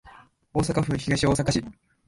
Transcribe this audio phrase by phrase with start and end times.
[0.51, 1.63] 大阪府東大阪市